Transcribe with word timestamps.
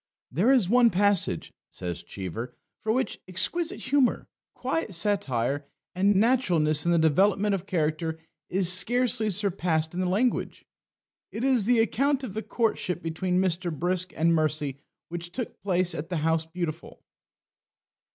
"There 0.31 0.51
is 0.51 0.67
one 0.67 0.89
passage," 0.89 1.53
says 1.69 2.01
Cheever, 2.01 2.55
"which 2.83 3.13
for 3.17 3.21
exquisite 3.27 3.81
humour, 3.81 4.27
quiet 4.55 4.95
satire, 4.95 5.67
and 5.93 6.15
naturalness 6.15 6.87
in 6.87 6.91
the 6.91 6.97
development 6.97 7.53
of 7.53 7.67
character 7.67 8.17
is 8.49 8.73
scarcely 8.73 9.29
surpassed 9.29 9.93
in 9.93 9.99
the 9.99 10.09
language. 10.09 10.65
It 11.31 11.43
is 11.43 11.65
the 11.65 11.77
account 11.77 12.23
of 12.23 12.33
the 12.33 12.41
courtship 12.41 13.03
between 13.03 13.39
Mr. 13.39 13.71
Brisk 13.71 14.11
and 14.17 14.33
Mercy 14.33 14.79
which 15.09 15.31
took 15.31 15.61
place 15.61 15.93
at 15.93 16.09
the 16.09 16.17
House 16.17 16.47
Beautiful." 16.47 17.03